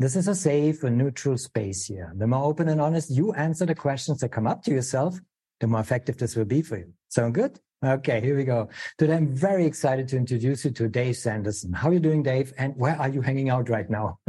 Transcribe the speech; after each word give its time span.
This 0.00 0.14
is 0.14 0.28
a 0.28 0.34
safe 0.34 0.84
and 0.84 0.96
neutral 0.96 1.36
space 1.36 1.84
here. 1.84 2.12
The 2.16 2.26
more 2.28 2.44
open 2.44 2.68
and 2.68 2.80
honest 2.80 3.10
you 3.10 3.32
answer 3.32 3.66
the 3.66 3.74
questions 3.74 4.20
that 4.20 4.28
come 4.28 4.46
up 4.46 4.62
to 4.62 4.70
yourself, 4.70 5.18
the 5.58 5.66
more 5.66 5.80
effective 5.80 6.16
this 6.16 6.36
will 6.36 6.44
be 6.44 6.62
for 6.62 6.78
you. 6.78 6.92
Sound 7.08 7.34
good? 7.34 7.58
Okay, 7.84 8.20
here 8.20 8.36
we 8.36 8.44
go. 8.44 8.68
Today, 8.96 9.14
I'm 9.14 9.34
very 9.34 9.66
excited 9.66 10.06
to 10.08 10.16
introduce 10.16 10.64
you 10.64 10.70
to 10.70 10.88
Dave 10.88 11.16
Sanderson. 11.16 11.72
How 11.72 11.88
are 11.88 11.92
you 11.92 11.98
doing, 11.98 12.22
Dave? 12.22 12.52
And 12.58 12.76
where 12.76 12.96
are 12.96 13.08
you 13.08 13.20
hanging 13.20 13.50
out 13.50 13.68
right 13.68 13.90
now? 13.90 14.18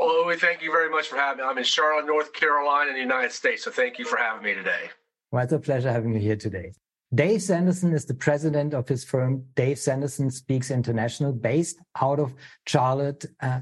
Well, 0.00 0.36
thank 0.36 0.62
you 0.62 0.70
very 0.70 0.90
much 0.90 1.08
for 1.08 1.16
having 1.16 1.42
me. 1.42 1.50
I'm 1.50 1.56
in 1.56 1.64
Charlotte, 1.64 2.06
North 2.06 2.34
Carolina, 2.34 2.90
in 2.90 2.94
the 2.94 3.00
United 3.00 3.32
States. 3.32 3.64
So 3.64 3.70
thank 3.70 3.98
you 3.98 4.04
for 4.04 4.18
having 4.18 4.44
me 4.44 4.52
today. 4.52 4.90
Well, 5.32 5.42
it's 5.42 5.54
a 5.54 5.58
pleasure 5.58 5.90
having 5.90 6.12
you 6.12 6.20
here 6.20 6.36
today. 6.36 6.72
Dave 7.14 7.42
Sanderson 7.42 7.94
is 7.94 8.04
the 8.04 8.12
president 8.12 8.74
of 8.74 8.86
his 8.86 9.02
firm, 9.02 9.42
Dave 9.54 9.78
Sanderson 9.78 10.30
Speaks 10.30 10.70
International, 10.70 11.32
based 11.32 11.78
out 12.02 12.20
of 12.20 12.34
Charlotte. 12.66 13.24
Uh, 13.40 13.60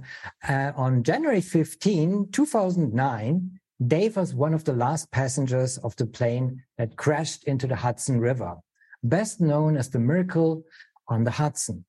uh, 0.48 0.72
on 0.74 1.04
January 1.04 1.40
15, 1.40 2.30
2009, 2.32 3.60
Dave 3.86 4.16
was 4.16 4.34
one 4.34 4.52
of 4.52 4.64
the 4.64 4.72
last 4.72 5.12
passengers 5.12 5.78
of 5.78 5.94
the 5.94 6.06
plane 6.06 6.60
that 6.76 6.96
crashed 6.96 7.44
into 7.44 7.68
the 7.68 7.76
Hudson 7.76 8.18
River, 8.18 8.56
best 9.04 9.40
known 9.40 9.76
as 9.76 9.90
the 9.90 10.00
Miracle 10.00 10.64
on 11.06 11.22
the 11.22 11.30
Hudson. 11.30 11.84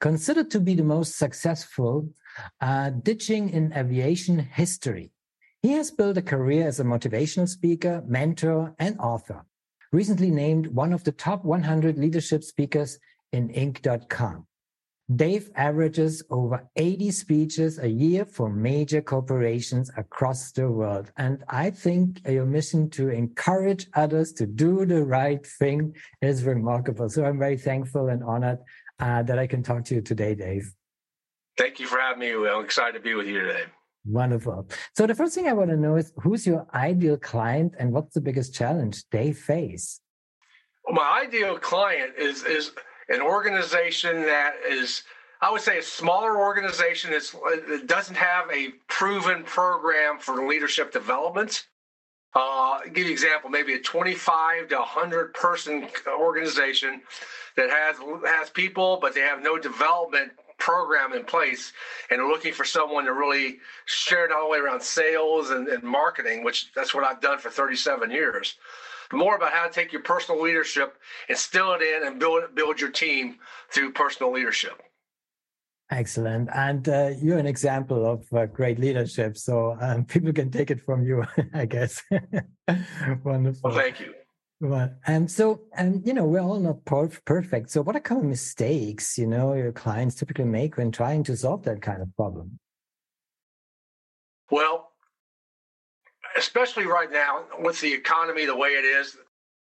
Considered 0.00 0.50
to 0.50 0.60
be 0.60 0.74
the 0.74 0.84
most 0.84 1.16
successful 1.16 2.10
uh, 2.60 2.90
ditching 2.90 3.48
in 3.48 3.72
aviation 3.72 4.38
history. 4.38 5.12
He 5.62 5.72
has 5.72 5.90
built 5.90 6.18
a 6.18 6.22
career 6.22 6.68
as 6.68 6.78
a 6.78 6.84
motivational 6.84 7.48
speaker, 7.48 8.02
mentor, 8.06 8.74
and 8.78 8.98
author 8.98 9.46
recently 9.92 10.30
named 10.30 10.66
one 10.68 10.92
of 10.92 11.04
the 11.04 11.12
top 11.12 11.44
100 11.44 11.98
leadership 11.98 12.44
speakers 12.44 12.98
in 13.32 13.48
Inc.com. 13.48 14.46
Dave 15.16 15.50
averages 15.56 16.22
over 16.30 16.68
80 16.76 17.10
speeches 17.10 17.80
a 17.80 17.88
year 17.88 18.24
for 18.24 18.48
major 18.48 19.02
corporations 19.02 19.90
across 19.96 20.52
the 20.52 20.70
world. 20.70 21.10
And 21.16 21.42
I 21.48 21.70
think 21.70 22.20
your 22.28 22.46
mission 22.46 22.88
to 22.90 23.08
encourage 23.08 23.88
others 23.94 24.32
to 24.34 24.46
do 24.46 24.86
the 24.86 25.02
right 25.02 25.44
thing 25.44 25.96
is 26.22 26.44
remarkable. 26.44 27.08
So 27.08 27.24
I'm 27.24 27.40
very 27.40 27.56
thankful 27.56 28.08
and 28.08 28.22
honored 28.22 28.60
uh, 29.00 29.24
that 29.24 29.36
I 29.36 29.48
can 29.48 29.64
talk 29.64 29.84
to 29.86 29.96
you 29.96 30.00
today, 30.00 30.36
Dave. 30.36 30.72
Thank 31.58 31.80
you 31.80 31.88
for 31.88 31.98
having 31.98 32.20
me. 32.20 32.48
I'm 32.48 32.64
excited 32.64 32.92
to 32.92 33.00
be 33.00 33.14
with 33.14 33.26
you 33.26 33.40
today. 33.40 33.64
Wonderful. 34.06 34.66
So 34.96 35.06
the 35.06 35.14
first 35.14 35.34
thing 35.34 35.46
I 35.46 35.52
want 35.52 35.70
to 35.70 35.76
know 35.76 35.96
is 35.96 36.12
who's 36.22 36.46
your 36.46 36.66
ideal 36.72 37.18
client 37.18 37.74
and 37.78 37.92
what's 37.92 38.14
the 38.14 38.20
biggest 38.20 38.54
challenge 38.54 39.04
they 39.10 39.32
face? 39.32 40.00
Well, 40.84 40.94
my 40.94 41.22
ideal 41.26 41.58
client 41.58 42.14
is 42.18 42.42
is 42.44 42.72
an 43.08 43.20
organization 43.20 44.22
that 44.22 44.54
is, 44.66 45.02
I 45.42 45.50
would 45.50 45.60
say, 45.60 45.78
a 45.78 45.82
smaller 45.82 46.38
organization 46.38 47.10
that 47.10 47.82
doesn't 47.86 48.16
have 48.16 48.50
a 48.50 48.70
proven 48.88 49.42
program 49.42 50.18
for 50.18 50.46
leadership 50.46 50.92
development. 50.92 51.66
Uh, 52.34 52.80
give 52.84 52.98
you 52.98 53.06
an 53.06 53.10
example, 53.10 53.50
maybe 53.50 53.74
a 53.74 53.80
25 53.80 54.68
to 54.68 54.76
100 54.76 55.34
person 55.34 55.88
organization 56.08 57.02
that 57.56 57.68
has 57.68 57.96
has 58.24 58.48
people, 58.50 58.98
but 59.02 59.14
they 59.14 59.20
have 59.20 59.42
no 59.42 59.58
development 59.58 60.32
program 60.60 61.12
in 61.12 61.24
place 61.24 61.72
and 62.10 62.22
looking 62.28 62.52
for 62.52 62.64
someone 62.64 63.04
to 63.06 63.12
really 63.12 63.58
share 63.86 64.24
it 64.24 64.32
all 64.32 64.44
the 64.44 64.50
way 64.50 64.58
around 64.58 64.80
sales 64.80 65.50
and, 65.50 65.66
and 65.68 65.82
marketing, 65.82 66.44
which 66.44 66.72
that's 66.74 66.94
what 66.94 67.04
I've 67.04 67.20
done 67.20 67.38
for 67.38 67.50
37 67.50 68.10
years. 68.10 68.54
More 69.12 69.34
about 69.34 69.52
how 69.52 69.66
to 69.66 69.72
take 69.72 69.92
your 69.92 70.02
personal 70.02 70.40
leadership, 70.40 70.96
instill 71.28 71.72
it 71.72 71.82
in, 71.82 72.06
and 72.06 72.20
build 72.20 72.54
build 72.54 72.80
your 72.80 72.90
team 72.90 73.38
through 73.72 73.92
personal 73.92 74.32
leadership. 74.32 74.80
Excellent. 75.90 76.48
And 76.54 76.88
uh, 76.88 77.10
you're 77.20 77.38
an 77.38 77.46
example 77.46 78.06
of 78.06 78.32
uh, 78.32 78.46
great 78.46 78.78
leadership. 78.78 79.36
So 79.36 79.76
um, 79.80 80.04
people 80.14 80.32
can 80.32 80.50
take 80.50 80.70
it 80.70 80.80
from 80.80 81.04
you, 81.04 81.24
I 81.54 81.66
guess. 81.66 82.02
Wonderful. 83.24 83.70
Well, 83.70 83.74
thank 83.74 83.98
you. 83.98 84.14
Well, 84.60 84.92
and 85.06 85.22
um, 85.22 85.28
so, 85.28 85.62
and 85.74 86.06
you 86.06 86.12
know, 86.12 86.24
we're 86.24 86.40
all 86.40 86.60
not 86.60 86.84
perfect. 86.84 87.70
So, 87.70 87.80
what 87.80 87.96
are 87.96 88.00
common 88.00 88.28
mistakes 88.28 89.16
you 89.16 89.26
know 89.26 89.54
your 89.54 89.72
clients 89.72 90.16
typically 90.16 90.44
make 90.44 90.76
when 90.76 90.92
trying 90.92 91.24
to 91.24 91.36
solve 91.36 91.62
that 91.64 91.80
kind 91.80 92.02
of 92.02 92.14
problem? 92.14 92.58
Well, 94.50 94.90
especially 96.36 96.84
right 96.84 97.10
now 97.10 97.44
with 97.60 97.80
the 97.80 97.92
economy 97.92 98.44
the 98.44 98.56
way 98.56 98.70
it 98.70 98.84
is, 98.84 99.16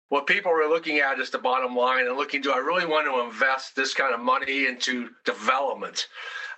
what 0.08 0.26
people 0.26 0.52
are 0.54 0.70
looking 0.70 1.00
at 1.00 1.20
is 1.20 1.30
the 1.30 1.38
bottom 1.38 1.76
line 1.76 2.08
and 2.08 2.16
looking, 2.16 2.42
do 2.42 2.54
I 2.54 2.60
really 2.60 2.86
want 2.86 3.08
to 3.08 3.26
invest 3.26 3.76
this 3.76 3.94
kind 3.94 4.14
of 4.14 4.22
money 4.22 4.68
into 4.68 5.10
development 5.26 6.08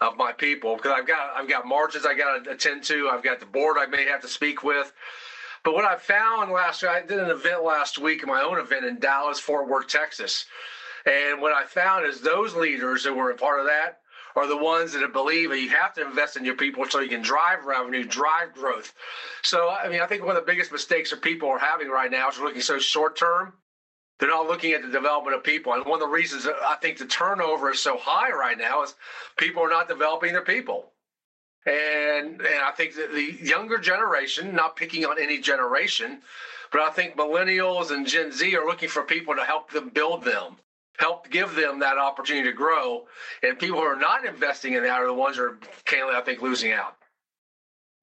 of 0.02 0.18
my 0.18 0.34
people? 0.34 0.76
Because 0.76 0.92
I've 0.96 1.08
got 1.08 1.36
I've 1.36 1.50
got 1.50 1.66
margins 1.66 2.06
I 2.06 2.14
got 2.14 2.44
to 2.44 2.52
attend 2.52 2.84
to. 2.84 3.10
I've 3.10 3.24
got 3.24 3.40
the 3.40 3.48
board 3.48 3.78
I 3.80 3.88
may 3.88 4.06
have 4.06 4.22
to 4.22 4.28
speak 4.28 4.64
with. 4.64 4.94
But 5.64 5.74
what 5.74 5.86
I 5.86 5.98
found 5.98 6.52
last 6.52 6.82
week, 6.82 6.92
I 6.92 7.02
did 7.02 7.20
an 7.20 7.30
event 7.30 7.64
last 7.64 7.98
week, 8.00 8.26
my 8.26 8.42
own 8.42 8.60
event 8.60 8.86
in 8.86 9.00
Dallas, 9.00 9.40
Fort 9.40 9.68
Worth, 9.68 9.88
Texas. 9.88 10.46
And 11.06 11.42
what 11.42 11.54
I 11.54 11.66
found 11.66 12.06
is 12.06 12.22
those 12.22 12.56
leaders 12.56 13.04
that 13.04 13.16
were 13.16 13.32
a 13.32 13.36
part 13.36 13.60
of 13.60 13.66
that 13.66 14.00
are 14.36 14.48
the 14.48 14.58
ones 14.58 14.94
that 14.94 15.14
believe 15.14 15.50
that 15.50 15.60
you 15.60 15.70
have 15.70 15.94
to 15.96 16.06
invest 16.06 16.38
in 16.38 16.46
your 16.46 16.56
people 16.56 16.86
so 16.88 17.00
you 17.00 17.10
can 17.10 17.22
drive 17.22 17.66
revenue, 17.66 18.04
drive 18.04 18.54
growth. 18.54 18.94
So, 19.42 19.70
I 19.70 19.90
mean, 19.90 20.02
I 20.02 20.06
think 20.06 20.24
one 20.24 20.36
of 20.36 20.46
the 20.46 20.52
biggest 20.52 20.72
mistakes 20.72 21.10
that 21.10 21.22
people 21.22 21.50
are 21.50 21.60
having 21.60 21.90
right 21.90 22.12
now 22.12 22.30
is 22.30 22.40
looking 22.40 22.62
so 22.62 22.80
short 22.80 23.18
term. 23.18 23.54
They're 24.20 24.30
not 24.30 24.48
looking 24.48 24.74
at 24.74 24.82
the 24.82 24.90
development 24.90 25.36
of 25.36 25.44
people. 25.44 25.74
And 25.74 25.86
one 25.86 26.02
of 26.02 26.08
the 26.08 26.14
reasons 26.14 26.46
I 26.46 26.76
think 26.76 26.98
the 26.98 27.06
turnover 27.06 27.72
is 27.72 27.80
so 27.80 27.98
high 27.98 28.32
right 28.32 28.58
now 28.58 28.84
is 28.84 28.96
people 29.38 29.64
are 29.64 29.70
not 29.70 29.88
developing 29.88 30.34
their 30.34 30.44
people. 30.44 30.92
And, 31.66 32.42
and 32.42 32.64
I 32.64 32.72
think 32.76 32.96
that 32.96 33.12
the 33.14 33.38
younger 33.42 33.78
generation, 33.78 34.56
not 34.56 34.76
picking 34.76 35.06
on 35.06 35.22
any 35.22 35.40
generation, 35.40 36.22
but 36.72 36.82
I 36.82 36.90
think 36.92 37.18
millennials 37.18 37.92
and 37.92 38.08
Gen 38.08 38.32
Z 38.32 38.56
are 38.56 38.66
looking 38.66 38.90
for 38.90 39.04
people 39.04 39.36
to 39.36 39.44
help 39.44 39.72
them 39.72 39.90
build 39.90 40.24
them, 40.24 40.56
help 40.98 41.30
give 41.30 41.56
them 41.56 41.80
that 41.80 41.98
opportunity 41.98 42.50
to 42.50 42.56
grow. 42.56 43.06
And 43.44 43.60
people 43.60 43.80
who 43.80 43.86
are 43.86 44.00
not 44.00 44.26
investing 44.26 44.74
in 44.74 44.84
that 44.84 45.02
are 45.02 45.08
the 45.08 45.14
ones 45.14 45.38
who 45.38 45.44
are, 45.44 45.58
candidly, 45.86 46.16
I 46.16 46.22
think, 46.22 46.42
losing 46.42 46.72
out. 46.72 46.96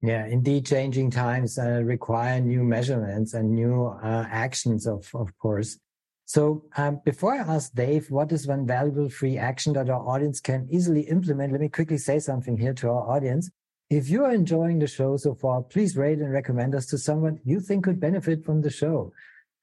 Yeah, 0.01 0.27
indeed, 0.27 0.65
changing 0.65 1.09
times 1.09 1.57
uh, 1.57 1.81
require 1.83 2.39
new 2.39 2.63
measurements 2.63 3.33
and 3.33 3.51
new 3.51 3.87
uh, 3.87 4.25
actions, 4.29 4.85
of, 4.85 5.09
of 5.15 5.35
course. 5.39 5.79
So 6.27 6.65
um, 6.75 6.99
before 7.05 7.35
I 7.35 7.37
ask 7.37 7.73
Dave, 7.73 8.11
what 8.11 8.33
is 8.33 8.47
one 8.47 8.67
valuable 8.67 9.09
free 9.09 9.37
action 9.37 9.71
that 9.73 9.89
our 9.89 10.05
audience 10.05 10.41
can 10.41 10.67
easily 10.69 11.03
implement? 11.03 11.53
Let 11.53 11.61
me 11.61 11.69
quickly 11.69 11.97
say 11.97 12.19
something 12.19 12.57
here 12.57 12.73
to 12.73 12.89
our 12.89 13.15
audience. 13.15 13.49
If 13.89 14.09
you 14.09 14.25
are 14.25 14.33
enjoying 14.33 14.79
the 14.79 14.87
show 14.87 15.15
so 15.15 15.35
far, 15.35 15.61
please 15.61 15.95
rate 15.95 16.19
and 16.19 16.33
recommend 16.33 16.75
us 16.75 16.85
to 16.87 16.97
someone 16.97 17.39
you 17.45 17.61
think 17.61 17.85
could 17.85 18.01
benefit 18.01 18.43
from 18.43 18.61
the 18.61 18.69
show. 18.69 19.13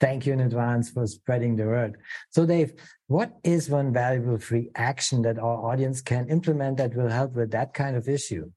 Thank 0.01 0.25
you 0.25 0.33
in 0.33 0.41
advance 0.41 0.89
for 0.91 1.07
spreading 1.07 1.57
the 1.57 1.67
word. 1.67 1.99
So, 2.31 2.47
Dave, 2.47 2.73
what 3.09 3.37
is 3.45 3.69
one 3.69 3.93
valuable 3.93 4.39
free 4.39 4.71
action 4.75 5.21
that 5.23 5.39
our 5.39 5.71
audience 5.71 6.01
can 6.01 6.31
implement 6.31 6.79
that 6.79 6.97
will 6.97 7.11
help 7.11 7.35
with 7.35 7.51
that 7.51 7.75
kind 7.75 7.95
of 7.95 8.09
issue? 8.09 8.51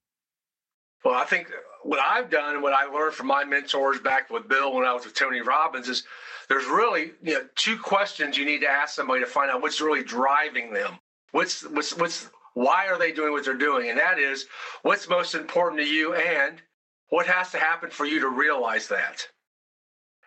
Well, 1.04 1.16
I 1.16 1.26
think 1.26 1.52
what 1.84 2.00
I've 2.00 2.30
done 2.30 2.56
and 2.56 2.64
what 2.64 2.74
I 2.74 2.86
learned 2.86 3.14
from 3.14 3.28
my 3.28 3.44
mentors 3.46 4.00
back 4.00 4.30
with 4.30 4.48
Bill 4.48 4.74
when 4.74 4.86
I 4.86 4.94
was 4.94 5.06
with 5.06 5.14
Tony 5.14 5.42
Robbins 5.42 5.88
is 5.88 6.04
there's 6.50 6.66
really 6.66 7.12
you 7.22 7.34
know 7.34 7.46
two 7.56 7.78
questions 7.78 8.38
you 8.38 8.46
need 8.46 8.62
to 8.62 8.68
ask 8.68 8.96
somebody 8.96 9.22
to 9.22 9.28
find 9.28 9.52
out 9.52 9.62
what's 9.62 9.82
really 9.82 10.04
driving 10.04 10.74
them. 10.74 11.00
What's 11.32 11.64
what's 11.64 11.96
what's 11.98 12.30
why 12.54 12.88
are 12.88 12.98
they 12.98 13.12
doing 13.12 13.32
what 13.32 13.46
they're 13.46 13.54
doing? 13.54 13.90
And 13.90 14.00
that 14.00 14.20
is 14.20 14.48
what's 14.82 15.08
most 15.08 15.36
important 15.36 15.82
to 15.82 15.88
you 15.88 16.16
and 16.16 16.62
what 17.10 17.28
has 17.28 17.52
to 17.52 17.58
happen 17.58 17.90
for 17.90 18.06
you 18.06 18.20
to 18.22 18.30
realize 18.30 18.88
that. 18.88 19.28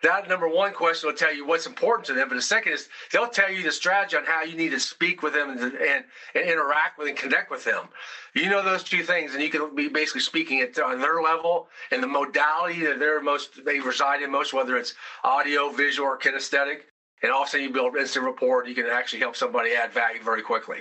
That 0.01 0.27
number 0.27 0.47
one 0.47 0.73
question 0.73 1.07
will 1.07 1.15
tell 1.15 1.33
you 1.33 1.45
what's 1.45 1.67
important 1.67 2.05
to 2.07 2.13
them, 2.13 2.27
but 2.27 2.35
the 2.35 2.41
second 2.41 2.73
is 2.73 2.89
they'll 3.11 3.27
tell 3.27 3.51
you 3.51 3.61
the 3.61 3.71
strategy 3.71 4.17
on 4.17 4.25
how 4.25 4.43
you 4.43 4.57
need 4.57 4.71
to 4.71 4.79
speak 4.79 5.21
with 5.21 5.33
them 5.33 5.51
and, 5.51 5.61
and, 5.61 6.05
and 6.33 6.49
interact 6.49 6.97
with 6.97 7.07
and 7.07 7.17
connect 7.17 7.51
with 7.51 7.63
them. 7.63 7.87
You 8.33 8.49
know 8.49 8.63
those 8.63 8.83
two 8.83 9.03
things, 9.03 9.33
and 9.33 9.43
you 9.43 9.49
can 9.49 9.75
be 9.75 9.89
basically 9.89 10.21
speaking 10.21 10.59
it 10.59 10.79
on 10.79 10.99
their 10.99 11.21
level 11.21 11.67
and 11.91 12.01
the 12.01 12.07
modality 12.07 12.83
that 12.85 12.97
they're 12.97 13.21
most 13.21 13.63
they 13.63 13.79
reside 13.79 14.23
in 14.23 14.31
most, 14.31 14.53
whether 14.53 14.75
it's 14.75 14.95
audio, 15.23 15.69
visual, 15.69 16.07
or 16.07 16.17
kinesthetic. 16.17 16.81
And 17.21 17.31
all 17.31 17.43
of 17.43 17.49
a 17.49 17.51
sudden, 17.51 17.67
you 17.67 17.73
build 17.73 17.95
instant 17.95 18.25
rapport. 18.25 18.65
You 18.65 18.73
can 18.73 18.87
actually 18.87 19.19
help 19.19 19.35
somebody 19.35 19.73
add 19.73 19.93
value 19.93 20.23
very 20.23 20.41
quickly. 20.41 20.79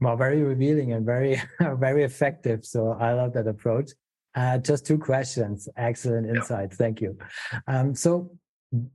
Well, 0.00 0.16
very 0.16 0.42
revealing 0.42 0.92
and 0.92 1.04
very 1.04 1.40
very 1.60 2.04
effective. 2.04 2.64
So 2.64 2.96
I 2.98 3.12
love 3.12 3.34
that 3.34 3.46
approach. 3.46 3.90
Uh, 4.34 4.58
just 4.58 4.86
two 4.86 4.98
questions. 4.98 5.68
Excellent 5.76 6.26
insight. 6.26 6.72
Thank 6.72 7.00
you. 7.00 7.18
Um, 7.66 7.94
so, 7.94 8.30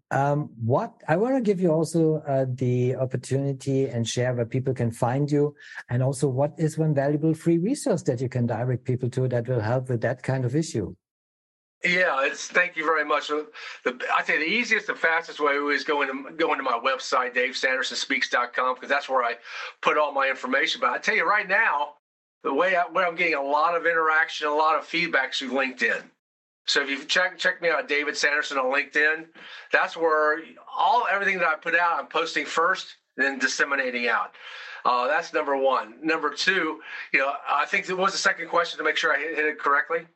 um, 0.10 0.50
what 0.64 0.94
I 1.08 1.16
want 1.18 1.36
to 1.36 1.42
give 1.42 1.62
you 1.62 1.72
also 1.72 2.24
uh, 2.28 2.46
the 2.56 2.96
opportunity 2.96 3.86
and 3.86 4.08
share 4.08 4.34
where 4.34 4.46
people 4.46 4.74
can 4.74 4.92
find 4.92 5.30
you, 5.30 5.56
and 5.90 6.02
also 6.02 6.28
what 6.28 6.54
is 6.58 6.78
one 6.78 6.96
valuable 6.96 7.36
free 7.36 7.60
resource 7.60 8.02
that 8.04 8.20
you 8.20 8.30
can 8.30 8.48
direct 8.48 8.86
people 8.86 9.10
to 9.12 9.28
that 9.28 9.48
will 9.48 9.60
help 9.60 9.90
with 9.90 10.02
that 10.02 10.24
kind 10.24 10.46
of 10.46 10.56
issue. 10.56 10.96
Yeah, 11.84 12.26
it's 12.26 12.48
thank 12.48 12.76
you 12.76 12.84
very 12.84 13.06
much. 13.06 13.28
The, 13.28 13.46
I 14.12 14.24
say 14.24 14.38
the 14.38 14.46
easiest, 14.46 14.88
the 14.88 14.96
fastest 14.96 15.40
way 15.40 15.54
is 15.54 15.84
going 15.84 16.08
to 16.08 16.34
going 16.34 16.58
to 16.58 16.64
my 16.64 16.80
website, 16.84 17.36
DaveSandersonSpeaks.com, 17.36 18.76
because 18.76 18.90
that's 18.90 19.08
where 19.08 19.24
I 19.24 19.36
put 19.84 19.98
all 19.98 20.12
my 20.12 20.28
information. 20.28 20.82
But 20.82 20.90
I 20.90 20.98
tell 20.98 21.16
you 21.16 21.30
right 21.30 21.48
now, 21.48 21.97
the 22.44 22.54
way 22.54 22.76
I, 22.76 22.84
where 22.92 23.06
I'm 23.06 23.16
getting 23.16 23.36
a 23.36 23.42
lot 23.42 23.76
of 23.76 23.86
interaction, 23.86 24.48
a 24.48 24.54
lot 24.54 24.78
of 24.78 24.86
feedback 24.86 25.34
through 25.34 25.52
LinkedIn. 25.52 26.04
So 26.66 26.82
if 26.82 26.90
you 26.90 27.04
check 27.06 27.38
check 27.38 27.62
me 27.62 27.70
out, 27.70 27.88
David 27.88 28.18
Sanderson 28.18 28.58
on 28.58 28.66
LinkedIn, 28.66 29.28
that's 29.72 29.96
where 29.96 30.42
all 30.78 31.06
everything 31.10 31.38
that 31.40 31.48
I 31.48 31.56
put 31.56 31.76
out, 31.76 32.00
I'm 32.00 32.08
posting 32.08 32.46
first, 32.46 32.98
then 33.16 33.40
disseminating 33.40 34.08
out. 34.08 34.32
Uh, 34.86 35.08
that's 35.08 35.34
number 35.34 35.58
one. 35.58 35.96
Number 36.02 36.30
two, 36.30 36.80
you 37.14 37.20
know, 37.20 37.34
I 37.50 37.66
think 37.66 37.90
it 37.90 37.98
was 37.98 38.12
the 38.12 38.18
second 38.18 38.50
question 38.50 38.78
to 38.78 38.84
make 38.84 38.98
sure 38.98 39.14
I 39.14 39.20
hit, 39.20 39.36
hit 39.36 39.46
it 39.46 39.60
correctly. 39.60 40.08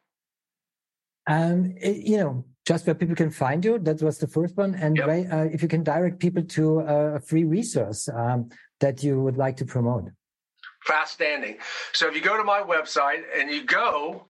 Um, 1.27 1.73
it, 1.79 1.97
you 1.97 2.17
know, 2.17 2.45
just 2.65 2.85
where 2.85 2.95
people 2.95 3.15
can 3.15 3.31
find 3.31 3.63
you. 3.63 3.79
That 3.79 4.01
was 4.01 4.17
the 4.17 4.27
first 4.27 4.55
one. 4.57 4.75
And 4.75 4.97
yep. 4.97 5.07
uh, 5.31 5.47
if 5.51 5.61
you 5.61 5.67
can 5.67 5.83
direct 5.83 6.19
people 6.19 6.43
to 6.43 6.79
a 6.79 7.19
free 7.19 7.43
resource 7.43 8.07
um, 8.09 8.49
that 8.79 9.03
you 9.03 9.21
would 9.21 9.37
like 9.37 9.57
to 9.57 9.65
promote. 9.65 10.09
Fast 10.81 11.13
standing. 11.13 11.57
So 11.93 12.07
if 12.07 12.15
you 12.15 12.21
go 12.21 12.37
to 12.37 12.43
my 12.43 12.59
website 12.59 13.23
and 13.35 13.49
you 13.49 13.63
go 13.63 14.25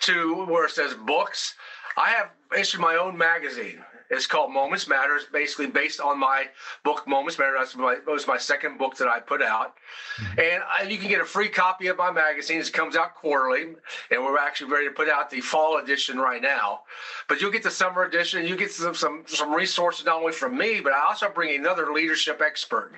to 0.00 0.44
where 0.46 0.66
it 0.66 0.70
says 0.70 0.94
books, 0.94 1.54
I 1.96 2.10
have 2.10 2.30
issued 2.56 2.80
my 2.80 2.96
own 2.96 3.16
magazine. 3.16 3.82
It's 4.08 4.26
called 4.26 4.52
Moments 4.52 4.86
Matters, 4.86 5.24
basically 5.32 5.66
based 5.66 6.00
on 6.00 6.18
my 6.18 6.44
book 6.84 7.08
Moments 7.08 7.38
Matter. 7.38 7.56
That's 7.58 7.74
my, 7.74 7.96
that 7.96 8.06
was 8.06 8.26
my 8.26 8.38
second 8.38 8.78
book 8.78 8.96
that 8.98 9.08
I 9.08 9.18
put 9.18 9.42
out. 9.42 9.74
Mm-hmm. 10.20 10.40
And 10.40 10.62
I, 10.62 10.82
you 10.84 10.98
can 10.98 11.08
get 11.08 11.20
a 11.20 11.24
free 11.24 11.48
copy 11.48 11.88
of 11.88 11.96
my 11.96 12.12
magazine. 12.12 12.60
It 12.60 12.72
comes 12.72 12.94
out 12.94 13.16
quarterly, 13.16 13.74
and 14.10 14.22
we're 14.22 14.38
actually 14.38 14.70
ready 14.70 14.86
to 14.86 14.92
put 14.92 15.08
out 15.08 15.28
the 15.28 15.40
fall 15.40 15.78
edition 15.78 16.18
right 16.18 16.40
now. 16.40 16.82
But 17.28 17.40
you'll 17.40 17.50
get 17.50 17.64
the 17.64 17.70
summer 17.70 18.04
edition. 18.04 18.46
You 18.46 18.56
get 18.56 18.70
some 18.70 18.94
some, 18.94 19.24
some 19.26 19.52
resources 19.52 20.06
not 20.06 20.20
only 20.20 20.32
from 20.32 20.56
me, 20.56 20.80
but 20.80 20.92
I 20.92 21.04
also 21.08 21.28
bring 21.28 21.58
another 21.58 21.92
leadership 21.92 22.40
expert 22.40 22.92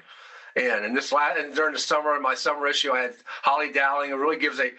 in. 0.58 0.84
And 0.84 0.96
this 0.96 1.12
last, 1.12 1.38
and 1.38 1.54
during 1.54 1.72
the 1.72 1.78
summer, 1.78 2.14
in 2.16 2.22
my 2.22 2.34
summer 2.34 2.66
issue, 2.66 2.92
I 2.92 3.00
had 3.02 3.14
Holly 3.42 3.72
Dowling. 3.72 4.10
It 4.10 4.14
really 4.14 4.38
gives 4.38 4.58
a 4.60 4.70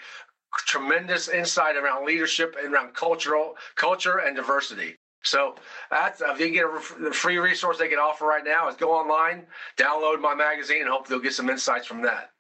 tremendous 0.65 1.29
insight 1.29 1.75
around 1.75 2.05
leadership 2.05 2.55
and 2.61 2.73
around 2.73 2.93
cultural 2.93 3.55
culture 3.75 4.19
and 4.19 4.35
diversity. 4.35 4.95
So 5.23 5.55
that's 5.91 6.21
if 6.21 6.39
you 6.39 6.51
get 6.51 6.65
a 6.65 7.11
free 7.11 7.37
resource 7.37 7.77
they 7.77 7.89
can 7.89 7.99
offer 7.99 8.25
right 8.25 8.43
now 8.43 8.69
is 8.69 8.75
go 8.75 8.91
online, 8.91 9.45
download 9.77 10.21
my 10.21 10.33
magazine, 10.33 10.81
and 10.81 10.89
hope 10.89 11.07
they'll 11.07 11.19
get 11.19 11.33
some 11.33 11.49
insights 11.49 11.85
from 11.85 12.01
that. 12.03 12.31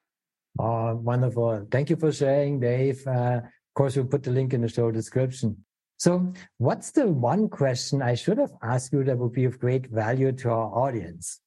Oh, 0.57 0.95
wonderful! 0.95 1.67
Thank 1.71 1.89
you 1.89 1.97
for 1.97 2.11
sharing, 2.11 2.59
Dave. 2.59 3.05
Uh, 3.05 3.41
of 3.43 3.73
course, 3.75 3.95
we'll 3.95 4.05
put 4.05 4.23
the 4.23 4.31
link 4.31 4.53
in 4.53 4.61
the 4.61 4.69
show 4.69 4.91
description. 4.91 5.57
So, 5.97 6.31
what's 6.57 6.91
the 6.91 7.07
one 7.07 7.49
question 7.49 8.01
I 8.01 8.15
should 8.15 8.37
have 8.37 8.53
asked 8.61 8.93
you 8.93 9.03
that 9.03 9.17
would 9.17 9.33
be 9.33 9.43
of 9.43 9.59
great 9.59 9.87
value 9.87 10.31
to 10.31 10.49
our 10.49 10.73
audience? 10.73 11.41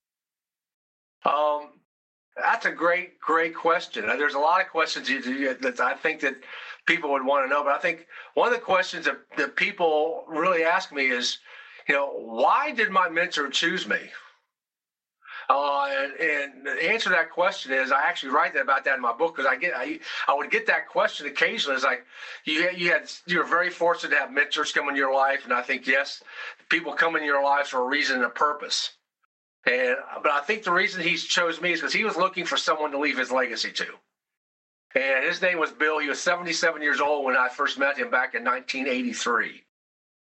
Um, 1.24 1.70
that's 2.52 2.66
a 2.66 2.70
great, 2.70 3.18
great 3.18 3.54
question. 3.54 4.06
There's 4.06 4.34
a 4.34 4.38
lot 4.38 4.60
of 4.60 4.68
questions 4.68 5.08
that 5.08 5.80
I 5.80 5.94
think 5.94 6.20
that 6.20 6.34
people 6.84 7.10
would 7.12 7.24
want 7.24 7.46
to 7.46 7.48
know. 7.48 7.64
But 7.64 7.72
I 7.72 7.78
think 7.78 8.06
one 8.34 8.48
of 8.48 8.52
the 8.52 8.60
questions 8.60 9.06
that, 9.06 9.16
that 9.38 9.56
people 9.56 10.24
really 10.28 10.62
ask 10.62 10.92
me 10.92 11.06
is, 11.06 11.38
you 11.88 11.94
know, 11.94 12.08
why 12.08 12.72
did 12.72 12.90
my 12.90 13.08
mentor 13.08 13.48
choose 13.48 13.88
me? 13.88 14.00
Uh, 15.48 15.88
and, 15.88 16.20
and, 16.20 16.66
the 16.66 16.90
answer 16.90 17.08
to 17.08 17.16
that 17.16 17.30
question 17.30 17.72
is 17.72 17.90
I 17.90 18.02
actually 18.02 18.32
write 18.32 18.54
about 18.54 18.84
that 18.84 18.96
in 18.96 19.00
my 19.00 19.14
book 19.14 19.34
because 19.34 19.50
I 19.50 19.56
get 19.56 19.72
I, 19.74 19.98
I 20.28 20.34
would 20.34 20.50
get 20.50 20.66
that 20.66 20.88
question 20.88 21.26
occasionally. 21.26 21.76
It's 21.76 21.84
like 21.84 22.04
you 22.44 22.70
you 22.76 22.92
had 22.92 23.10
you're 23.26 23.44
very 23.44 23.70
fortunate 23.70 24.10
to 24.10 24.20
have 24.20 24.30
mentors 24.30 24.72
come 24.72 24.88
in 24.88 24.94
your 24.94 25.12
life, 25.12 25.40
and 25.44 25.52
I 25.52 25.62
think 25.62 25.86
yes, 25.86 26.22
people 26.68 26.92
come 26.92 27.16
in 27.16 27.24
your 27.24 27.42
lives 27.42 27.70
for 27.70 27.80
a 27.80 27.86
reason 27.86 28.16
and 28.16 28.24
a 28.24 28.30
purpose. 28.30 28.92
And 29.66 29.96
but 30.22 30.32
I 30.32 30.40
think 30.40 30.64
the 30.64 30.72
reason 30.72 31.02
he 31.02 31.16
chose 31.16 31.60
me 31.60 31.72
is 31.72 31.80
because 31.80 31.92
he 31.92 32.04
was 32.04 32.16
looking 32.16 32.44
for 32.44 32.56
someone 32.56 32.90
to 32.92 32.98
leave 32.98 33.18
his 33.18 33.30
legacy 33.30 33.72
to. 33.72 33.86
And 34.94 35.24
his 35.24 35.40
name 35.40 35.58
was 35.58 35.70
Bill. 35.70 35.98
He 35.98 36.08
was 36.08 36.20
77 36.20 36.82
years 36.82 37.00
old 37.00 37.24
when 37.24 37.36
I 37.36 37.48
first 37.48 37.78
met 37.78 37.96
him 37.96 38.10
back 38.10 38.34
in 38.34 38.44
1983. 38.44 39.64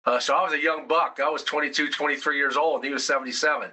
Uh, 0.06 0.20
so 0.20 0.34
I 0.34 0.42
was 0.44 0.52
a 0.52 0.62
young 0.62 0.86
buck. 0.86 1.18
I 1.22 1.28
was 1.28 1.42
22, 1.42 1.90
23 1.90 2.36
years 2.36 2.56
old, 2.56 2.76
and 2.76 2.84
he 2.84 2.92
was 2.92 3.04
77. 3.04 3.70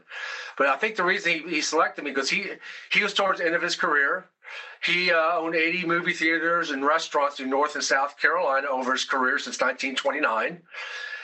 But 0.57 0.67
I 0.67 0.75
think 0.75 0.95
the 0.95 1.03
reason 1.03 1.31
he, 1.31 1.39
he 1.55 1.61
selected 1.61 2.03
me 2.03 2.11
because 2.11 2.29
he 2.29 2.45
he 2.91 3.03
was 3.03 3.13
towards 3.13 3.39
the 3.39 3.45
end 3.45 3.55
of 3.55 3.61
his 3.61 3.75
career. 3.75 4.25
He 4.83 5.11
uh, 5.11 5.37
owned 5.37 5.55
80 5.55 5.85
movie 5.85 6.13
theaters 6.13 6.71
and 6.71 6.85
restaurants 6.85 7.39
in 7.39 7.49
North 7.49 7.75
and 7.75 7.83
South 7.83 8.19
Carolina 8.19 8.67
over 8.67 8.91
his 8.91 9.05
career 9.05 9.39
since 9.39 9.61
1929. 9.61 10.61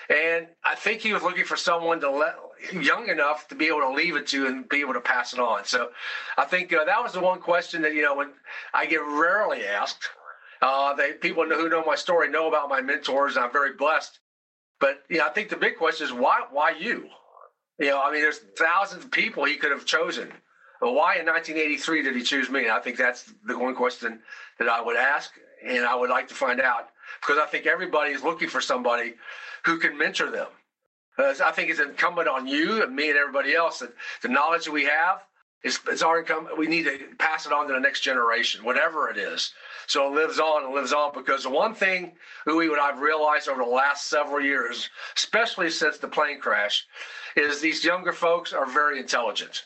And 0.10 0.48
I 0.66 0.74
think 0.76 1.02
he 1.02 1.14
was 1.14 1.22
looking 1.22 1.46
for 1.46 1.56
someone 1.56 2.00
to 2.02 2.10
let 2.10 2.36
young 2.74 3.08
enough 3.10 3.48
to 3.50 3.56
be 3.56 3.68
able 3.68 3.82
to 3.82 3.92
leave 3.92 4.16
it 4.16 4.28
to 4.28 4.48
and 4.48 4.68
be 4.68 4.82
able 4.82 4.94
to 4.94 5.02
pass 5.02 5.34
it 5.34 5.40
on. 5.40 5.66
So 5.66 5.90
I 6.38 6.46
think 6.46 6.74
uh, 6.74 6.84
that 6.86 7.04
was 7.04 7.14
the 7.14 7.20
one 7.20 7.40
question 7.40 7.84
that 7.84 7.94
you 7.94 8.02
know 8.02 8.16
when 8.16 8.32
I 8.74 8.86
get 8.86 9.02
rarely 9.02 9.66
asked. 9.66 10.10
Uh, 10.62 10.94
they 10.94 11.14
people 11.14 11.46
who 11.46 11.70
know 11.70 11.86
my 11.86 11.96
story 11.96 12.30
know 12.30 12.48
about 12.48 12.70
my 12.70 12.82
mentors, 12.82 13.36
and 13.36 13.46
I'm 13.46 13.52
very 13.52 13.74
blessed. 13.74 14.20
But 14.80 15.04
you 15.10 15.20
know, 15.20 15.28
I 15.28 15.30
think 15.30 15.50
the 15.50 15.56
big 15.56 15.78
question 15.78 16.08
is 16.08 16.12
why 16.12 16.42
why 16.52 16.72
you? 16.72 17.08
You 17.78 17.88
know, 17.88 18.02
I 18.02 18.12
mean, 18.12 18.22
there's 18.22 18.40
thousands 18.58 19.06
of 19.06 19.12
people 19.12 19.46
he 19.46 19.56
could 19.56 19.72
have 19.72 19.86
chosen. 19.86 20.34
But 20.82 20.94
why 20.94 21.18
in 21.18 21.26
1983 21.26 22.04
did 22.04 22.16
he 22.16 22.24
choose 22.24 22.50
me? 22.50 22.64
And 22.64 22.72
I 22.72 22.80
think 22.80 22.98
that's 22.98 23.32
the 23.46 23.58
one 23.58 23.76
question 23.76 24.20
that 24.60 24.68
I 24.68 24.82
would 24.82 24.98
ask, 24.98 25.32
and 25.66 25.86
I 25.86 25.96
would 25.96 26.10
like 26.10 26.28
to 26.30 26.34
find 26.34 26.60
out 26.60 26.90
because 27.22 27.38
I 27.38 27.46
think 27.46 27.66
everybody 27.66 28.12
is 28.12 28.24
looking 28.24 28.50
for 28.50 28.62
somebody 28.62 29.16
who 29.66 29.78
can 29.78 29.98
mentor 29.98 30.32
them. 30.32 30.48
Uh, 31.18 31.34
I 31.44 31.52
think 31.52 31.70
it's 31.70 31.80
incumbent 31.80 32.28
on 32.28 32.48
you 32.48 32.82
and 32.82 32.96
me 32.96 33.10
and 33.10 33.18
everybody 33.18 33.54
else 33.54 33.80
that 33.80 33.94
the 34.22 34.30
knowledge 34.30 34.66
that 34.66 34.72
we 34.72 34.86
have 34.86 35.24
is, 35.64 35.80
is 35.92 36.02
our 36.02 36.20
income. 36.20 36.48
We 36.58 36.68
need 36.68 36.84
to 36.84 36.98
pass 37.18 37.46
it 37.46 37.52
on 37.52 37.68
to 37.68 37.74
the 37.74 37.80
next 37.80 38.02
generation, 38.02 38.64
whatever 38.64 39.10
it 39.10 39.18
is. 39.18 39.54
So 39.88 40.08
it 40.08 40.16
lives 40.16 40.40
on 40.40 40.66
and 40.66 40.74
lives 40.74 40.94
on 40.94 41.12
because 41.14 41.44
the 41.44 41.50
one 41.50 41.74
thing 41.74 42.14
we 42.46 42.70
would 42.70 42.80
I've 42.80 43.00
realized 43.00 43.50
over 43.50 43.62
the 43.62 43.70
last 43.70 44.08
several 44.08 44.42
years, 44.42 44.90
especially 45.18 45.70
since 45.70 45.98
the 45.98 46.08
plane 46.08 46.40
crash, 46.40 46.86
is 47.36 47.60
these 47.60 47.84
younger 47.84 48.14
folks 48.14 48.54
are 48.54 48.66
very 48.66 49.00
intelligent. 49.00 49.66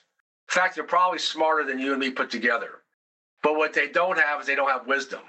In 0.50 0.53
fact, 0.53 0.75
they're 0.75 0.83
probably 0.83 1.19
smarter 1.19 1.63
than 1.63 1.79
you 1.79 1.91
and 1.91 2.00
me 2.00 2.09
put 2.09 2.31
together. 2.31 2.81
But 3.43 3.57
what 3.57 3.73
they 3.73 3.89
don't 3.89 4.17
have 4.17 4.41
is 4.41 4.47
they 4.47 4.55
don't 4.55 4.69
have 4.69 4.88
wisdom. 4.88 5.21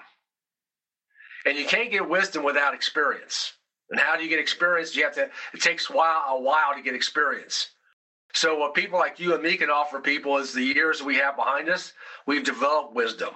And 1.45 1.59
you 1.59 1.67
can't 1.67 1.91
get 1.91 2.09
wisdom 2.09 2.43
without 2.43 2.75
experience. 2.75 3.53
And 3.91 4.01
how 4.01 4.17
do 4.17 4.23
you 4.23 4.31
get 4.31 4.39
experience? 4.39 4.97
You 4.97 5.05
have 5.05 5.15
to, 5.15 5.29
it 5.53 5.61
takes 5.61 5.91
a 5.91 5.93
while, 5.93 6.25
a 6.29 6.41
while 6.41 6.75
to 6.75 6.83
get 6.83 6.95
experience. 6.95 7.71
So, 8.33 8.57
what 8.59 8.75
people 8.75 8.99
like 8.99 9.21
you 9.21 9.35
and 9.35 9.43
me 9.43 9.57
can 9.57 9.71
offer 9.71 10.01
people 10.01 10.39
is 10.39 10.53
the 10.53 10.63
years 10.63 11.03
we 11.03 11.17
have 11.17 11.37
behind 11.37 11.69
us, 11.69 11.93
we've 12.27 12.43
developed 12.43 12.95
wisdom. 12.95 13.31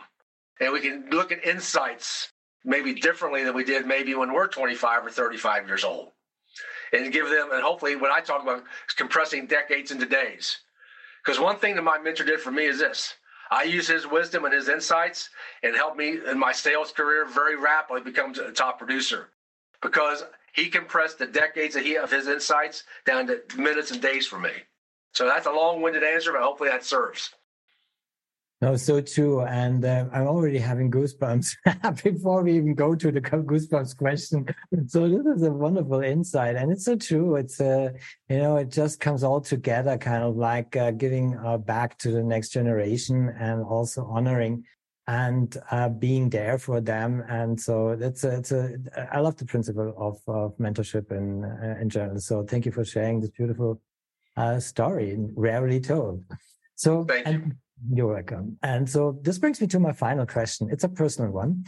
And 0.60 0.72
we 0.72 0.80
can 0.80 1.08
look 1.10 1.30
at 1.30 1.44
insights 1.44 2.32
maybe 2.64 2.94
differently 2.94 3.44
than 3.44 3.54
we 3.54 3.62
did 3.62 3.86
maybe 3.86 4.14
when 4.16 4.32
we're 4.32 4.48
25 4.48 5.06
or 5.06 5.10
35 5.10 5.68
years 5.68 5.84
old. 5.84 6.10
And 6.92 7.12
give 7.12 7.28
them, 7.28 7.50
and 7.52 7.62
hopefully, 7.62 7.94
when 7.94 8.10
I 8.10 8.20
talk 8.20 8.42
about 8.42 8.64
compressing 8.96 9.46
decades 9.46 9.92
into 9.92 10.06
days. 10.06 10.56
Because 11.24 11.38
one 11.38 11.58
thing 11.58 11.76
that 11.76 11.82
my 11.82 11.98
mentor 11.98 12.24
did 12.24 12.40
for 12.40 12.50
me 12.50 12.64
is 12.64 12.78
this 12.78 13.14
I 13.50 13.62
use 13.64 13.88
his 13.88 14.06
wisdom 14.06 14.44
and 14.44 14.54
his 14.54 14.68
insights 14.68 15.30
and 15.62 15.74
helped 15.74 15.96
me 15.96 16.18
in 16.26 16.38
my 16.38 16.52
sales 16.52 16.92
career 16.92 17.24
very 17.24 17.56
rapidly 17.56 18.02
become 18.02 18.34
a 18.34 18.52
top 18.52 18.78
producer 18.78 19.30
because 19.80 20.24
he 20.52 20.68
compressed 20.68 21.18
the 21.18 21.26
decades 21.26 21.76
of, 21.76 21.82
he, 21.82 21.96
of 21.96 22.10
his 22.10 22.28
insights 22.28 22.84
down 23.06 23.26
to 23.28 23.40
minutes 23.56 23.90
and 23.90 24.02
days 24.02 24.26
for 24.26 24.38
me. 24.38 24.52
So 25.12 25.26
that's 25.26 25.46
a 25.46 25.52
long-winded 25.52 26.04
answer, 26.04 26.32
but 26.32 26.42
hopefully 26.42 26.68
that 26.68 26.84
serves. 26.84 27.30
No, 28.60 28.74
so 28.76 29.00
true. 29.00 29.42
And 29.42 29.84
uh, 29.84 30.06
I'm 30.12 30.26
already 30.26 30.58
having 30.58 30.90
goosebumps 30.90 32.02
before 32.02 32.42
we 32.42 32.56
even 32.56 32.74
go 32.74 32.96
to 32.96 33.12
the 33.12 33.20
goosebumps 33.20 33.96
question. 33.96 34.46
So 34.88 35.08
this 35.08 35.24
is 35.36 35.42
a 35.44 35.52
wonderful 35.52 36.00
insight. 36.00 36.56
And 36.56 36.72
it's 36.72 36.84
so 36.84 36.96
true. 36.96 37.36
It's, 37.36 37.60
uh, 37.60 37.90
you 38.28 38.38
know, 38.38 38.56
it 38.56 38.70
just 38.70 38.98
comes 38.98 39.22
all 39.22 39.40
together, 39.40 39.96
kind 39.96 40.24
of 40.24 40.36
like 40.36 40.74
uh, 40.76 40.90
giving 40.90 41.38
uh, 41.38 41.58
back 41.58 41.98
to 41.98 42.10
the 42.10 42.22
next 42.22 42.48
generation 42.48 43.32
and 43.38 43.62
also 43.62 44.04
honoring 44.06 44.64
and 45.06 45.56
uh, 45.70 45.88
being 45.88 46.28
there 46.28 46.58
for 46.58 46.80
them. 46.80 47.24
And 47.28 47.60
so 47.60 47.90
it's 47.90 48.24
a, 48.24 48.38
it's 48.38 48.50
a, 48.50 48.76
I 49.12 49.20
love 49.20 49.36
the 49.36 49.46
principle 49.46 49.94
of, 49.96 50.18
of 50.26 50.58
mentorship 50.58 51.12
in, 51.12 51.44
uh, 51.44 51.80
in 51.80 51.88
general. 51.90 52.18
So 52.18 52.42
thank 52.42 52.66
you 52.66 52.72
for 52.72 52.84
sharing 52.84 53.20
this 53.20 53.30
beautiful 53.30 53.80
uh, 54.36 54.58
story, 54.58 55.16
rarely 55.34 55.80
told. 55.80 56.24
So, 56.74 57.04
thank 57.04 57.26
you. 57.26 57.52
You're 57.92 58.14
welcome. 58.14 58.58
And 58.62 58.88
so 58.88 59.18
this 59.22 59.38
brings 59.38 59.60
me 59.60 59.66
to 59.68 59.80
my 59.80 59.92
final 59.92 60.26
question. 60.26 60.68
It's 60.70 60.84
a 60.84 60.88
personal 60.88 61.30
one. 61.30 61.64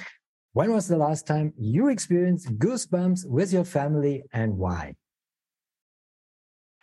When 0.53 0.73
was 0.73 0.89
the 0.89 0.97
last 0.97 1.27
time 1.27 1.53
you 1.57 1.89
experienced 1.89 2.59
goosebumps 2.59 3.27
with 3.27 3.53
your 3.53 3.65
family 3.65 4.25
and 4.33 4.57
why? 4.59 4.97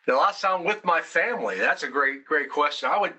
The 0.06 0.16
last 0.16 0.42
time 0.42 0.64
with 0.64 0.86
my 0.86 1.02
family. 1.02 1.58
That's 1.58 1.84
a 1.84 1.90
great, 1.90 2.24
great 2.24 2.50
question. 2.50 2.90
I 2.90 2.98
would, 2.98 3.14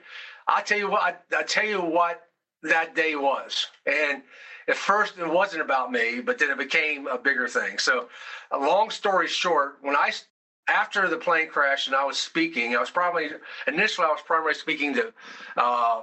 I'll 0.46 0.62
tell 0.62 0.78
you 0.78 0.90
what, 0.90 1.02
I, 1.02 1.36
I'll 1.36 1.44
tell 1.44 1.66
you 1.66 1.82
what 1.82 2.22
that 2.62 2.94
day 2.94 3.14
was. 3.14 3.66
And 3.84 4.22
at 4.68 4.76
first 4.76 5.18
it 5.18 5.26
wasn't 5.26 5.62
about 5.62 5.92
me, 5.92 6.20
but 6.20 6.38
then 6.38 6.50
it 6.50 6.58
became 6.58 7.06
a 7.06 7.18
bigger 7.18 7.46
thing. 7.46 7.78
So, 7.78 8.08
a 8.50 8.58
long 8.58 8.88
story 8.88 9.28
short, 9.28 9.78
when 9.82 9.96
I 9.96 10.12
after 10.68 11.08
the 11.08 11.16
plane 11.16 11.48
crash 11.48 11.86
and 11.86 11.96
I 11.96 12.04
was 12.04 12.18
speaking, 12.18 12.76
I 12.76 12.80
was 12.80 12.90
probably 12.90 13.28
initially 13.66 14.06
I 14.06 14.10
was 14.10 14.20
primarily 14.24 14.54
speaking 14.54 14.94
to 14.94 15.12
uh, 15.56 16.02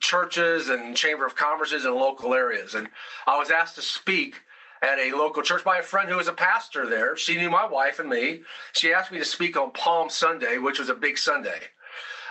churches 0.00 0.68
and 0.68 0.96
chamber 0.96 1.26
of 1.26 1.34
commerces 1.34 1.84
in 1.84 1.94
local 1.94 2.34
areas, 2.34 2.74
and 2.74 2.88
I 3.26 3.38
was 3.38 3.50
asked 3.50 3.76
to 3.76 3.82
speak 3.82 4.40
at 4.82 4.98
a 4.98 5.12
local 5.12 5.42
church 5.42 5.64
by 5.64 5.78
a 5.78 5.82
friend 5.82 6.08
who 6.08 6.16
was 6.16 6.28
a 6.28 6.32
pastor 6.32 6.86
there. 6.86 7.16
She 7.16 7.36
knew 7.36 7.48
my 7.48 7.66
wife 7.66 8.00
and 8.00 8.08
me. 8.08 8.42
She 8.72 8.92
asked 8.92 9.12
me 9.12 9.18
to 9.18 9.24
speak 9.24 9.56
on 9.56 9.70
Palm 9.70 10.10
Sunday, 10.10 10.58
which 10.58 10.78
was 10.78 10.88
a 10.88 10.94
big 10.94 11.16
Sunday. 11.16 11.60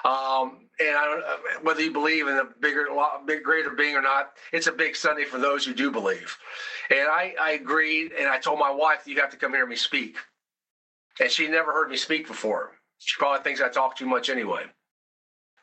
Um, 0.04 0.68
and 0.80 0.98
I 0.98 1.06
don't, 1.06 1.24
uh, 1.24 1.60
whether 1.62 1.82
you 1.82 1.92
believe 1.92 2.28
in 2.28 2.38
a 2.38 2.46
bigger, 2.60 2.88
big, 3.26 3.44
greater 3.44 3.70
being 3.70 3.96
or 3.96 4.02
not, 4.02 4.34
it's 4.52 4.68
a 4.68 4.72
big 4.72 4.96
Sunday 4.96 5.26
for 5.26 5.38
those 5.38 5.64
who 5.64 5.74
do 5.74 5.92
believe. 5.92 6.38
And 6.90 7.08
I, 7.08 7.36
I 7.40 7.52
agreed, 7.52 8.12
and 8.12 8.28
I 8.28 8.40
told 8.40 8.60
my 8.60 8.72
wife, 8.72 9.06
"You 9.06 9.22
have 9.22 9.30
to 9.32 9.38
come 9.38 9.54
hear 9.54 9.68
me 9.68 9.76
speak." 9.76 10.18
And 11.22 11.30
she 11.30 11.48
never 11.48 11.72
heard 11.72 11.92
me 11.92 11.98
speak 11.98 12.28
before. 12.28 12.72
She 12.98 13.16
probably 13.20 13.44
thinks 13.44 13.62
I 13.62 13.70
talk 13.70 13.96
too 13.96 14.08
much 14.08 14.28
anyway. 14.28 14.64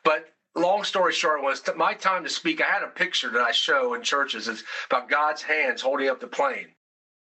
But 0.05 0.29
long 0.55 0.85
story 0.85 1.11
short 1.11 1.43
was 1.43 1.61
my 1.75 1.93
time 1.93 2.23
to 2.23 2.29
speak. 2.29 2.61
I 2.61 2.65
had 2.65 2.81
a 2.81 2.87
picture 2.87 3.29
that 3.29 3.41
I 3.41 3.51
show 3.51 3.93
in 3.93 4.01
churches. 4.01 4.47
It's 4.47 4.63
about 4.89 5.09
God's 5.09 5.41
hands 5.41 5.81
holding 5.81 6.07
up 6.07 6.21
the 6.21 6.27
plane. 6.27 6.67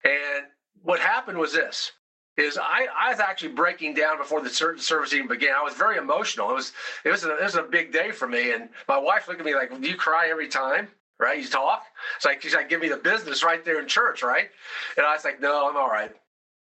And 0.05 0.45
what 0.81 1.01
happened 1.01 1.37
was 1.37 1.51
this 1.51 1.91
is 2.37 2.57
I, 2.57 2.87
I 2.97 3.11
was 3.11 3.19
actually 3.19 3.51
breaking 3.51 3.93
down 3.93 4.17
before 4.17 4.41
the 4.41 4.49
service 4.49 5.13
even 5.13 5.27
began. 5.27 5.53
I 5.53 5.61
was 5.61 5.73
very 5.73 5.97
emotional. 5.97 6.49
It 6.49 6.55
was 6.55 6.71
it 7.03 7.09
was 7.09 7.25
a, 7.25 7.37
it 7.37 7.43
was 7.43 7.55
a 7.55 7.63
big 7.63 7.91
day 7.91 8.11
for 8.11 8.27
me. 8.27 8.53
And 8.53 8.69
my 8.87 8.97
wife 8.97 9.27
looked 9.27 9.41
at 9.41 9.45
me 9.45 9.53
like, 9.53 9.69
"Do 9.79 9.87
you 9.87 9.95
cry 9.95 10.29
every 10.29 10.47
time?" 10.47 10.87
Right? 11.19 11.39
You 11.39 11.47
talk. 11.47 11.83
It's 12.15 12.25
like 12.25 12.41
she's 12.41 12.55
like, 12.55 12.69
"Give 12.69 12.81
me 12.81 12.87
the 12.87 12.97
business 12.97 13.43
right 13.43 13.63
there 13.63 13.79
in 13.79 13.87
church." 13.87 14.23
Right? 14.23 14.49
And 14.97 15.05
I 15.05 15.13
was 15.13 15.25
like, 15.25 15.41
"No, 15.41 15.69
I'm 15.69 15.77
all 15.77 15.89
right." 15.89 16.11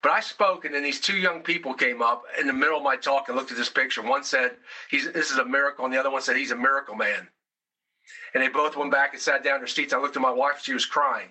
But 0.05 0.13
I 0.13 0.21
spoke, 0.21 0.67
and 0.67 0.75
then 0.75 0.83
these 0.83 1.01
two 1.01 1.17
young 1.17 1.41
people 1.41 1.73
came 1.73 2.03
up 2.03 2.25
in 2.39 2.47
the 2.47 2.53
middle 2.53 2.77
of 2.77 2.83
my 2.83 2.95
talk 2.95 3.29
and 3.29 3.39
looked 3.39 3.51
at 3.53 3.57
this 3.57 3.71
picture. 3.71 4.03
One 4.03 4.23
said, 4.23 4.59
"He's 4.91 5.11
this 5.11 5.31
is 5.31 5.39
a 5.39 5.47
miracle," 5.47 5.87
and 5.87 5.95
the 5.95 5.99
other 5.99 6.11
one 6.11 6.21
said, 6.21 6.37
"He's 6.37 6.51
a 6.51 6.57
miracle 6.57 6.95
man." 6.95 7.31
And 8.35 8.43
they 8.43 8.49
both 8.49 8.77
went 8.77 8.91
back 8.91 9.15
and 9.15 9.23
sat 9.23 9.43
down 9.43 9.55
in 9.55 9.61
their 9.63 9.67
seats. 9.67 9.95
I 9.95 9.99
looked 9.99 10.15
at 10.15 10.21
my 10.21 10.31
wife; 10.31 10.61
she 10.63 10.75
was 10.75 10.85
crying 10.85 11.31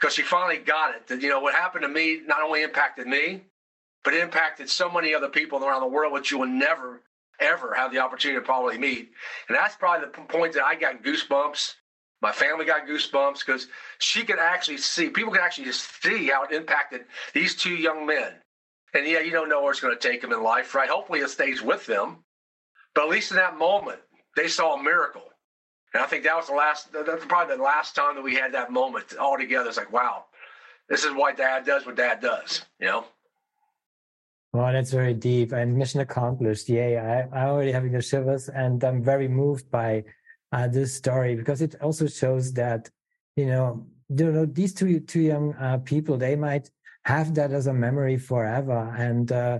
because 0.00 0.14
she 0.14 0.22
finally 0.22 0.56
got 0.56 0.94
it. 0.94 1.06
That 1.08 1.20
you 1.20 1.28
know 1.28 1.40
what 1.40 1.54
happened 1.54 1.82
to 1.82 1.88
me 1.88 2.22
not 2.24 2.40
only 2.40 2.62
impacted 2.62 3.06
me, 3.06 3.44
but 4.04 4.14
it 4.14 4.22
impacted 4.22 4.70
so 4.70 4.90
many 4.90 5.14
other 5.14 5.28
people 5.28 5.62
around 5.62 5.82
the 5.82 5.86
world, 5.86 6.14
which 6.14 6.30
you 6.30 6.38
will 6.38 6.46
never 6.46 7.02
ever 7.40 7.74
have 7.74 7.92
the 7.92 7.98
opportunity 7.98 8.40
to 8.40 8.46
probably 8.46 8.78
meet. 8.78 9.10
And 9.48 9.56
that's 9.58 9.76
probably 9.76 10.06
the 10.06 10.32
point 10.32 10.54
that 10.54 10.64
I 10.64 10.76
got 10.76 11.02
goosebumps 11.02 11.74
my 12.22 12.30
family 12.30 12.64
got 12.64 12.86
goosebumps 12.86 13.44
because 13.44 13.66
she 13.98 14.22
could 14.22 14.38
actually 14.38 14.78
see, 14.78 15.10
people 15.10 15.32
could 15.32 15.42
actually 15.42 15.64
just 15.64 16.02
see 16.02 16.28
how 16.28 16.44
it 16.44 16.52
impacted 16.52 17.02
these 17.34 17.56
two 17.56 17.74
young 17.74 18.06
men. 18.06 18.32
And 18.94 19.06
yeah, 19.06 19.20
you 19.20 19.32
don't 19.32 19.48
know 19.48 19.60
where 19.62 19.72
it's 19.72 19.80
going 19.80 19.96
to 19.98 20.08
take 20.08 20.20
them 20.20 20.32
in 20.32 20.42
life, 20.42 20.74
right? 20.74 20.88
Hopefully 20.88 21.20
it 21.20 21.30
stays 21.30 21.62
with 21.62 21.84
them. 21.86 22.18
But 22.94 23.04
at 23.04 23.10
least 23.10 23.32
in 23.32 23.38
that 23.38 23.58
moment, 23.58 23.98
they 24.36 24.48
saw 24.48 24.78
a 24.78 24.82
miracle. 24.82 25.24
And 25.94 26.02
I 26.02 26.06
think 26.06 26.24
that 26.24 26.36
was 26.36 26.46
the 26.46 26.54
last, 26.54 26.92
that's 26.92 27.24
probably 27.26 27.56
the 27.56 27.62
last 27.62 27.96
time 27.96 28.14
that 28.14 28.22
we 28.22 28.34
had 28.34 28.52
that 28.52 28.70
moment 28.70 29.16
all 29.18 29.36
together. 29.36 29.68
It's 29.68 29.76
like, 29.76 29.92
wow, 29.92 30.26
this 30.88 31.04
is 31.04 31.12
why 31.12 31.32
dad 31.32 31.66
does 31.66 31.84
what 31.84 31.96
dad 31.96 32.20
does, 32.20 32.64
you 32.78 32.86
know? 32.86 33.04
Wow, 34.52 34.70
that's 34.70 34.90
very 34.90 35.14
deep 35.14 35.52
and 35.52 35.76
mission 35.76 36.00
accomplished. 36.00 36.68
Yay. 36.68 36.98
I, 36.98 37.22
I'm 37.22 37.48
already 37.48 37.72
having 37.72 37.92
the 37.92 38.02
shivers 38.02 38.48
and 38.48 38.84
I'm 38.84 39.02
very 39.02 39.26
moved 39.26 39.70
by 39.70 40.04
uh, 40.52 40.68
this 40.68 40.94
story 40.94 41.34
because 41.34 41.62
it 41.62 41.74
also 41.80 42.06
shows 42.06 42.52
that 42.52 42.90
you 43.36 43.46
know 43.46 43.86
you 44.08 44.30
know 44.30 44.46
these 44.46 44.74
two 44.74 45.00
two 45.00 45.20
young 45.20 45.54
uh, 45.54 45.78
people 45.78 46.16
they 46.16 46.36
might 46.36 46.70
have 47.04 47.34
that 47.34 47.52
as 47.52 47.66
a 47.66 47.72
memory 47.72 48.16
forever 48.16 48.94
and 48.96 49.32
uh, 49.32 49.58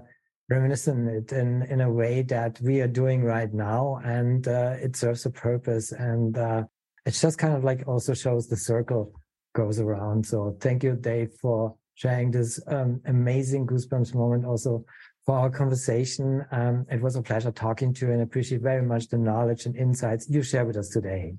reminiscent 0.49 1.08
it 1.08 1.32
in 1.32 1.62
in 1.62 1.80
a 1.80 1.90
way 1.90 2.22
that 2.22 2.61
we 2.61 2.80
are 2.80 2.88
doing 2.88 3.22
right 3.25 3.52
now 3.54 4.00
and 4.04 4.49
uh, 4.49 4.75
it 4.80 4.94
serves 4.96 5.26
a 5.26 5.30
purpose 5.30 5.92
and 5.92 6.37
uh, 6.38 6.62
it 7.06 7.12
just 7.12 7.38
kind 7.38 7.54
of 7.54 7.64
like 7.64 7.82
also 7.87 8.14
shows 8.14 8.46
the 8.46 8.56
circle 8.56 9.12
goes 9.54 9.80
around. 9.80 10.25
So 10.26 10.56
thank 10.61 10.82
you 10.84 10.94
dave 10.94 11.32
for 11.40 11.75
sharing 11.94 12.30
this 12.30 12.61
um, 12.68 13.00
amazing 13.06 13.66
goosebumps 13.66 14.14
moment 14.14 14.44
also 14.44 14.84
for 15.24 15.36
our 15.38 15.50
conversation. 15.50 16.44
Um, 16.50 16.86
it 16.90 17.00
was 17.00 17.16
a 17.16 17.22
pleasure 17.22 17.52
talking 17.52 17.94
to 17.94 18.06
you 18.06 18.12
and 18.12 18.22
appreciate 18.22 18.60
very 18.60 18.82
much 18.82 19.08
the 19.08 19.18
knowledge 19.18 19.66
and 19.66 19.76
insights 19.76 20.28
you 20.28 20.42
share 20.42 20.64
with 20.64 20.76
us 20.76 20.88
today. 20.88 21.34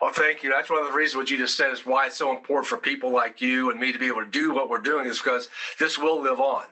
Well, 0.00 0.12
thank 0.12 0.42
you. 0.42 0.50
That's 0.50 0.70
one 0.70 0.80
of 0.80 0.86
the 0.86 0.92
reasons 0.92 1.16
what 1.16 1.30
you 1.30 1.38
just 1.38 1.56
said 1.56 1.72
is 1.72 1.86
why 1.86 2.06
it's 2.06 2.16
so 2.16 2.30
important 2.30 2.66
for 2.66 2.76
people 2.76 3.10
like 3.10 3.40
you 3.40 3.70
and 3.70 3.80
me 3.80 3.92
to 3.92 3.98
be 3.98 4.06
able 4.06 4.24
to 4.24 4.30
do 4.30 4.52
what 4.52 4.68
we're 4.68 4.78
doing 4.78 5.06
is 5.06 5.18
because 5.18 5.48
this 5.78 5.98
will 5.98 6.20
live 6.20 6.40
on. 6.40 6.64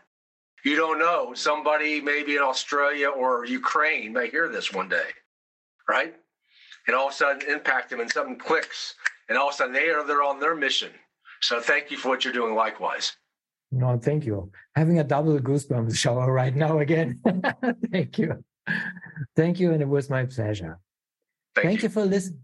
You 0.64 0.76
don't 0.76 0.98
know. 0.98 1.32
Somebody 1.34 2.00
maybe 2.00 2.36
in 2.36 2.42
Australia 2.42 3.08
or 3.08 3.44
Ukraine 3.44 4.12
may 4.12 4.28
hear 4.28 4.48
this 4.48 4.72
one 4.72 4.88
day, 4.88 5.08
right? 5.88 6.14
And 6.86 6.94
all 6.94 7.08
of 7.08 7.14
a 7.14 7.16
sudden 7.16 7.50
impact 7.50 7.90
them 7.90 8.00
and 8.00 8.10
something 8.10 8.36
clicks. 8.36 8.94
And 9.28 9.38
all 9.38 9.48
of 9.48 9.54
a 9.54 9.56
sudden 9.56 9.72
they 9.72 9.88
are 9.88 10.06
they're 10.06 10.22
on 10.22 10.38
their 10.38 10.54
mission. 10.54 10.90
So 11.40 11.60
thank 11.60 11.90
you 11.90 11.96
for 11.96 12.08
what 12.08 12.24
you're 12.24 12.34
doing 12.34 12.54
likewise. 12.54 13.16
No, 13.72 13.98
thank 13.98 14.26
you. 14.26 14.52
Having 14.76 14.98
a 14.98 15.04
double 15.04 15.38
goosebumps 15.38 15.96
shower 16.04 16.30
right 16.30 16.54
now 16.54 16.78
again. 16.78 17.20
thank 17.90 18.18
you. 18.18 18.44
Thank 19.34 19.58
you. 19.58 19.72
And 19.72 19.80
it 19.80 19.88
was 19.88 20.10
my 20.10 20.26
pleasure. 20.26 20.78
Thank, 21.54 21.66
thank 21.66 21.78
you. 21.78 21.88
you 21.88 21.88
for 21.88 22.04
listening. 22.04 22.40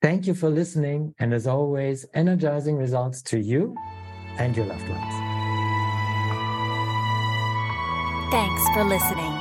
Thank 0.00 0.26
you 0.26 0.34
for 0.34 0.50
listening. 0.50 1.14
And 1.18 1.34
as 1.34 1.46
always, 1.46 2.06
energizing 2.14 2.76
results 2.76 3.22
to 3.22 3.40
you 3.40 3.74
and 4.38 4.56
your 4.56 4.66
loved 4.66 4.88
ones. 4.88 5.14
Thanks 8.30 8.62
for 8.74 8.84
listening. 8.84 9.32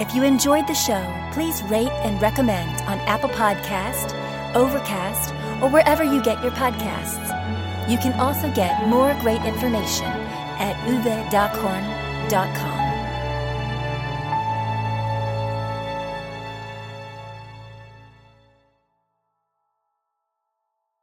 If 0.00 0.14
you 0.14 0.24
enjoyed 0.24 0.66
the 0.66 0.74
show, 0.74 1.04
please 1.32 1.62
rate 1.64 1.92
and 2.02 2.20
recommend 2.20 2.80
on 2.88 2.98
Apple 3.00 3.28
Podcast, 3.28 4.16
Overcast, 4.56 5.34
or 5.62 5.68
wherever 5.68 6.02
you 6.02 6.22
get 6.22 6.42
your 6.42 6.52
podcasts. 6.52 7.28
You 7.90 7.98
can 7.98 8.18
also 8.18 8.50
get 8.54 8.88
more 8.88 9.14
great 9.20 9.42
information 9.42 10.10
at 10.82 10.88
uwedockhorn.com. 10.88 12.81